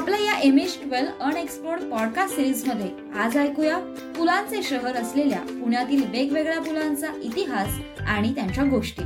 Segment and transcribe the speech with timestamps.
[0.00, 3.78] आपल्या या M H twelve unexplored podcast सिरीजमध्ये आज ऐकूया
[4.16, 9.02] पुलांचे शहर असलेल्या पुण्यातील वेगवेगळ्या पुलांचा इतिहास आणि त्यांच्या गोष्टी.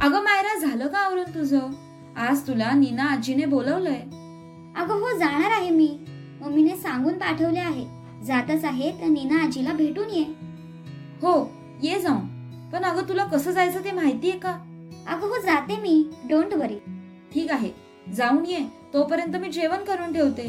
[0.00, 1.60] अगं मायरा झालं का आवरून तुझं?
[2.16, 4.00] आज तुला नीना आजीने बोलवलंय.
[4.76, 5.98] अगं हो जाणार आहे मी.
[6.40, 7.86] मम्मीने सांगून पाठवले आहे.
[8.24, 10.24] जातच आहे तर नीना आजीला भेटून ये.
[11.22, 11.52] हो
[11.82, 12.26] ये जाऊन.
[12.72, 14.50] पण अगं तुला कसं जायचं ते माहितीये का?
[15.06, 16.10] अगं हो जाते मी.
[16.28, 16.78] डोंट वरी.
[17.34, 17.70] ठीक आहे
[18.16, 18.81] जाऊन ये.
[18.94, 20.46] तोपर्यंत मी जेवण करून ठेवते.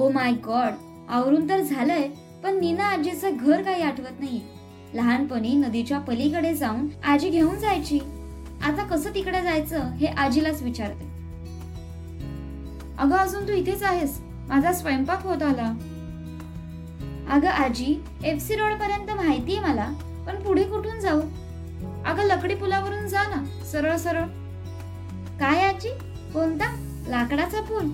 [0.00, 0.72] ओ माय गॉड
[1.08, 2.08] आवरून तर झालंय
[2.42, 4.40] पण नीना आजीचं घर काही आठवत नाहीये.
[4.94, 7.98] लहानपणी नदीच्या पलीकडे जाऊन आजी घेऊन जायची.
[8.62, 11.04] आता कसं तिकडे जायचं हे आजीलाच विचारते.
[12.98, 14.20] अगं अजून तू इथेच आहेस.
[14.48, 15.72] माझा स्वयंपाक होत आला.
[17.30, 19.86] अगं आजी एफ सी रोड पर्यंत माहितीये मला
[20.26, 21.20] पण पुढे कुठून जाऊ?
[22.06, 24.24] अगं लकडी पुलावरून जा ना सरळ सरळ.
[25.40, 25.88] काय आजी?
[26.34, 26.70] कोणता?
[27.08, 27.90] लाकडाचा पूल?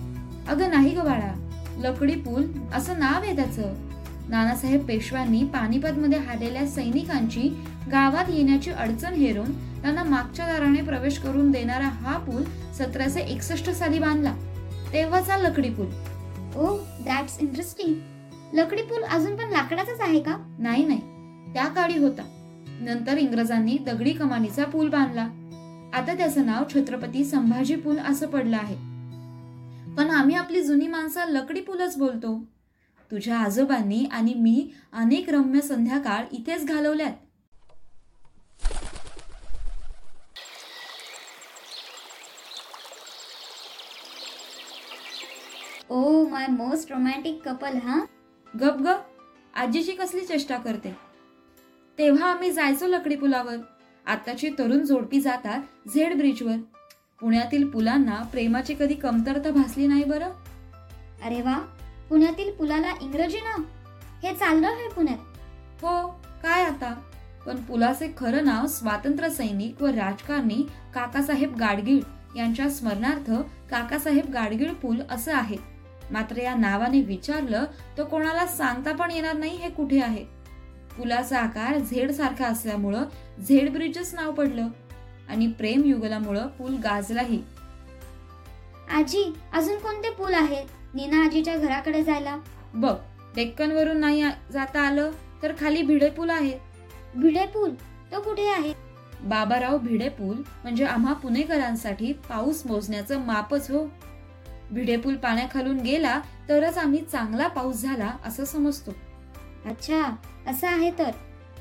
[0.49, 1.33] अगं नाही ग बाळा
[1.79, 3.73] लकडी पूल असं नाव आहे त्याचं.
[4.29, 7.49] नानासाहेब पेशव्यांनी पानिपत मध्ये हारलेल्या सैनिकांची
[7.93, 12.43] गावात येण्याची अडचण हेरून त्यांना मागच्या दाराने प्रवेश करून देणारा हा पूल
[12.79, 14.35] सतराशे एकसष्ट साली बांधला.
[14.93, 15.87] तेव्हाचा लकडी पूल.
[16.57, 17.95] ओ दॅट्स इंटरेस्टिंग
[18.55, 20.37] लकडी पूल अजून पण लाकडाचाच आहे का?
[20.59, 21.01] नाही नाही.
[21.55, 22.23] त्या काळी होता.
[22.81, 25.29] नंतर इंग्रजांनी दगडी कमानीचा पूल बांधला.
[25.95, 28.75] आता त्याचं नाव छत्रपती संभाजी पूल असं पडलं आहे.
[29.97, 32.45] पण आम्ही आपली जुनी माणसं लकडी पूलच बोलतो.
[33.11, 37.13] तुझ्या आजोबांनी आणि मी अनेक रम्य संध्याकाळ इथेच घालवल्यात.
[45.91, 48.01] Oh my most romantic couple हा?
[48.61, 48.87] गप ग
[49.57, 50.97] आजीची कसली चेष्टा करते?
[51.99, 53.57] तेव्हा आम्ही जायचो लकडी पुलावर.
[54.07, 56.57] आताची तरुण जोडपी जातात झेड ब्रिजवर.
[57.21, 60.31] पुण्यातील पुलांना प्रेमाची कधी कमतरता भासली नाही बरं?
[61.25, 61.59] अरे वा
[62.09, 63.63] पुण्यातील पुलाला इंग्रजी नाव?
[64.23, 65.19] हे चाललं आहे पुण्यात.
[65.83, 66.09] हो
[66.43, 66.95] काय आता?
[67.47, 70.63] पण पुलाचे खरं नाव स्वातंत्र्य सैनिक व राजकारणी
[70.95, 72.01] काकासाहेब गाडगीळ.
[72.37, 73.33] यांच्या स्मरणार्थ
[73.71, 75.72] काकासाहेब गाडगीळ पूल असं आहे.
[76.11, 77.65] मात्र या नावाने विचारलं
[77.99, 80.25] तर कोणाला सांगता पण येणार नाही हे कुठे आहे?
[80.97, 83.05] पुलाचा आकार झेड सारखा असल्यामुळं
[83.49, 84.69] झेड ब्रिजच नाव पडलं
[85.29, 87.41] आणि प्रेम युगलामुळं पूल गाजलाही.
[88.91, 90.67] आजी अजून कोणते पूल आहेत?
[90.95, 92.37] नीना आजीच्या घराकडे जायला.
[92.75, 92.95] बघ
[93.37, 95.11] डेक्कन वरून नाही जाता आलं
[95.43, 96.59] तर खाली भिडे पूल आहे.
[97.17, 97.71] भिडे पूल
[98.13, 98.73] तो कुठे आहे?
[99.23, 103.85] बाबाराव भिडे पूल म्हणजे आम्हा पुणेकरांसाठी पाऊस मोजण्याचं मापच हो.
[104.73, 108.95] भिडे पूल पाण्याखालून गेला तरच आम्ही चांगला पाऊस झाला असं समजतो.
[109.67, 110.17] अच्छा
[110.47, 111.11] असं आहे तर.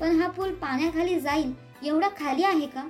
[0.00, 1.52] पण हा पूल पाण्याखाली जाईल
[1.84, 2.88] एवढा खाली आहे का?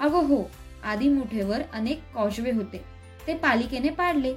[0.00, 0.50] अगो हो
[0.84, 2.84] आधी मुठेवर अनेक कॉजवे होते.
[3.26, 4.34] ते पालिकेने पाडले.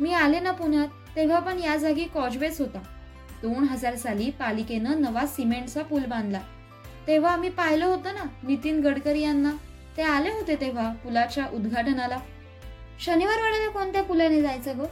[0.00, 2.82] मी आले ना पुण्यात तेव्हा पण या जागी कॉजवेच होता.
[3.42, 6.40] दोन हजार साली पालिकेनं नवा सिमेंटचा पूल बांधला.
[7.06, 9.52] तेव्हा आम्ही पाहिलं होतं ना नितीन गडकरी यांना.
[9.96, 12.18] ते आले होते तेव्हा पुलाच्या उद्घाटनाला.
[13.00, 14.84] शनिवार वाड्याला कोणत्या पुलाने जायचं ग?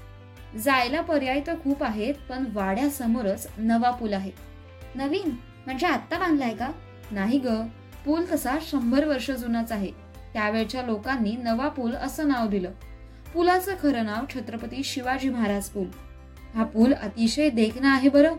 [0.58, 4.30] जायला पर्याय तर खूप आहेत पण वाड्यासमोरच नवा पूल आहे.
[4.94, 5.30] नवीन?
[5.66, 6.70] म्हणजे आत्ता बांधलाय का?
[7.10, 7.48] नाही ग.
[8.04, 9.90] पूल तसा शंभर वर्ष जुनाच आहे.
[10.32, 12.70] त्यावेळच्या लोकांनी नवा पूल असं नाव दिलं.
[13.34, 15.86] पुलाचं खरं नाव छत्रपती शिवाजी महाराज पूल.
[16.54, 18.34] हा पूल अतिशय देखणा आहे बरं.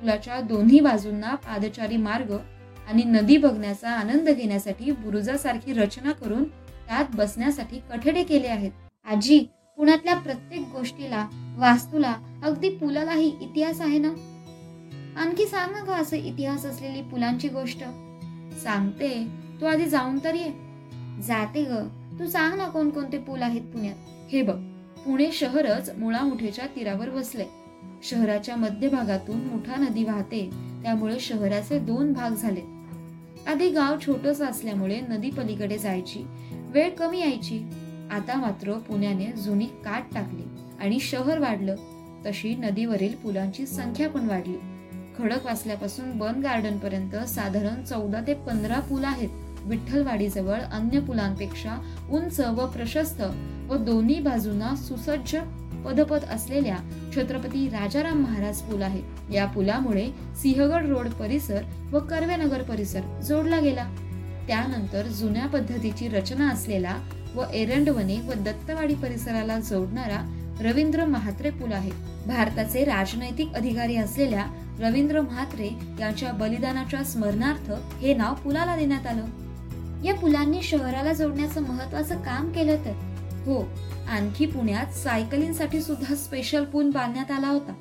[0.00, 2.32] पुलाच्या दोन्ही बाजूंना पादचारी मार्ग
[2.88, 8.70] आणि नदी बघण्याचा आनंद घेण्यासाठी बुरुजासारखी रचना करून त्यात बसण्यासाठी कठडे केले आहेत.
[9.08, 9.38] आजी
[9.76, 12.14] पुण्यातल्या प्रत्येक गोष्टीला वास्तूला
[12.44, 14.08] अगदी पुलालाही इतिहास आहे ना?
[15.16, 17.78] आणखी सांग ना का असं इतिहास असलेली पुलांची गोष्ट.
[18.62, 19.26] सांगते.
[19.60, 20.48] तू आधी जाऊन तर ये.
[21.22, 21.72] जाते ग.
[22.18, 23.94] तू सांग ना कोणकोणते पूल आहेत पुण्यात.
[24.32, 24.56] हे बघ.
[25.06, 27.44] पुणे शहरच मुळामुठेच्या तीरावर वसले.
[28.02, 30.50] शहराच्या मध्यभागातून मुठा नदी वाहते.
[30.82, 32.62] त्यामुळे शहराचे दोन भाग झाले.
[33.46, 36.26] आधी गाव छोटस असल्यामुळे नदी पलीकडे जायची.
[36.52, 37.68] वेळ कमी यायची.
[38.10, 40.42] आता मात्र पुण्याने जुनी काट टाकली
[40.80, 41.74] आणि शहर वाढलं.
[42.26, 44.56] तशी नदीवरील पुलांची संख्या पण वाढली.
[45.18, 49.28] खडक वाचल्यापासून बन गार्डन पर्यंत साधारण चौदा ते पंधरा पूल आहेत.
[49.64, 51.76] विठ्ठलवाडीजवळ अन्य पुलांपेक्षा
[52.10, 53.22] उंच व प्रशस्त
[53.68, 55.36] व दोन्ही बाजूंना सुसज्ज
[55.84, 56.76] पदपथ असलेल्या
[57.16, 59.02] छत्रपती राजाराम महाराज पूल आहे.
[59.34, 60.08] या पुलामुळे
[60.42, 61.62] सिंहगड रोड परिसर
[61.92, 63.88] व कर्वेनगर परिसर जोडला गेला.
[64.48, 66.96] त्यानंतर जुन्या पद्धतीची रचना असलेला
[67.38, 71.90] व एरंडवने व दत्तवाडी परिसराला जोडणारा रवींद्र महात्रे पूल आहे.
[72.26, 74.46] भारताचे राजनैतिक अधिकारी असलेल्या
[74.80, 75.70] रवींद्र म्हात्रे
[76.00, 77.70] यांच्या बलिदानाच्या स्मरणार्थ
[78.00, 79.24] हे नाव पुलाला देण्यात आलं.
[80.04, 82.92] या पुलांनी शहराला जोडण्याचं महत्वाचं काम केलं तर?
[83.46, 83.60] हो
[84.10, 87.72] आणखी पुण्यात सायकलींसाठी सुद्धा स्पेशल पूल बांधण्यात आला होता.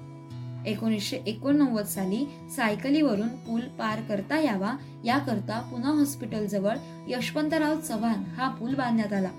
[0.66, 2.26] एकोणीसशे एकोणनव्वद साली
[2.56, 6.76] सायकलीवरून पूल पार करता यावा याकरता पुणे हॉस्पिटल जवळ
[7.08, 9.30] यशवंतराव चव्हाण हा पूल बांधण्यात आला.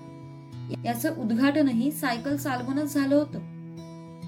[0.85, 3.39] याचं उद्घाटनही सायकल चालवूनच झालं होतं.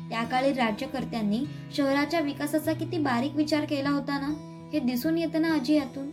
[0.09, 1.39] त्या काळी राज्यकर्त्यांनी
[1.77, 4.27] शहराच्या विकासाचा किती बारीक विचार केला होता ना
[4.73, 6.09] हे दिसून येतं ना आजी यातून.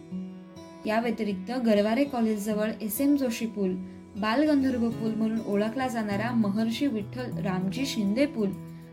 [0.86, 3.75] या व्यतिरिक्त गरवारे कॉलेज जवळ एस एम जोशी पूल
[4.16, 8.50] बालगंधर्व पूल म्हणून ओळखला जाणारा महर्षी विठ्ठल रामजी शिंदे पूल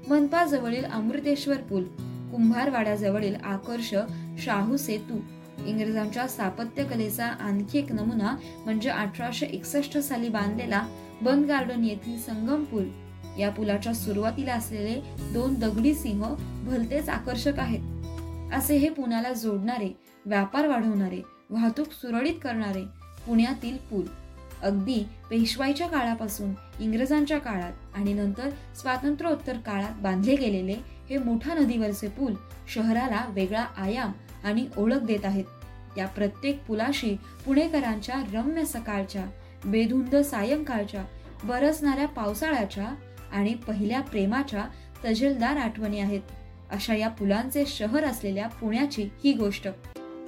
[0.10, 1.84] मनपा जवळील अमृतेश्वर पूल
[2.32, 3.96] कुंभारवाड्याजवळील आकर्ष
[4.40, 5.20] शाहू सेतू
[5.68, 8.36] इंग्रजांच्या स्थापत्यकलेचा आणखी एक नमुना
[8.66, 10.88] म्हणजे अठराशे एकसष्ट साली बांधलेला
[11.22, 12.86] बंद गार्डन येथील संगम पूल.
[13.40, 15.02] या पुलाच्या सुरुवातीला असलेले
[15.34, 16.24] दोन दगडी सिंह
[16.64, 18.54] भलतेच आकर्षक आहेत.
[18.54, 19.90] असे हे पुण्याला जोडणारे
[20.26, 22.84] व्यापार वाढवणारे वाहतूक सुरळीत करणारे
[23.28, 24.06] पुण्यातील पूल.
[24.64, 28.50] अगदी पेशवाईच्या काळापासून इंग्रजांच्या काळात आणि नंतर
[28.82, 32.34] स्वातंत्र्योत्तर काळात बांधले गेलेले हे मोठा नदीवरचे पूल
[32.74, 34.12] शहराला वेगळा आयाम
[34.44, 35.46] आणि ओळख देत आहेत.
[35.98, 37.16] या प्रत्येक पुलाशी
[37.46, 39.26] पुणेकरांच्या रम्य सकाळच्या
[39.66, 41.04] बेधुंद सायंकाळच्या
[41.44, 42.94] बरसणाऱ्या पावसाळ्याच्या
[43.32, 44.66] आणि पहिल्या प्रेमाच्या
[45.06, 46.22] तजेलदार आठवणी आहेत.
[46.72, 49.68] अशा या पुलांचे शहर असलेल्या पुण्याची ही गोष्ट.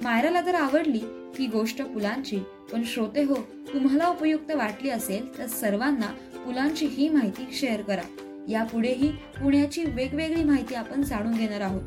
[0.02, 1.00] मायराला तर आवडली
[1.38, 2.38] ही गोष्ट पुलांची
[2.72, 3.34] पण श्रोते हो
[3.74, 6.06] तुम्हाला उपयुक्त वाटली असेल तर सर्वांना
[6.44, 8.02] पुलांची ही माहिती शेअर करा.
[8.48, 11.82] यापुढेही पुण्याची वेगवेगळी माहिती आपण जाणून घेणार आहोत.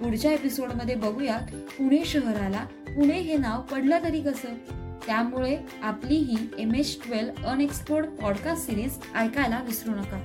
[0.00, 2.64] पुढच्या एपिसोडमध्ये बघूयात पुणे शहराला
[2.96, 4.48] पुणे हे नाव पडलं तरी कसं?
[5.06, 10.20] त्यामुळे आपली ही M H twelve unexplored podcast series ऐकायला विसरू नका.